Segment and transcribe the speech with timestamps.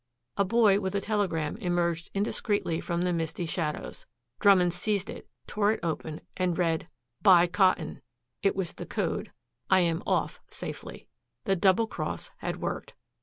[0.35, 4.07] A boy with a telegram emerged indiscreetly from the misty shadows.
[4.39, 6.87] Drummond seized it, tore it open, and read,
[7.21, 8.01] "Buy cotton."
[8.41, 9.31] It was the code:
[9.69, 11.07] "I am off safely."
[11.43, 12.95] The double cross had worked.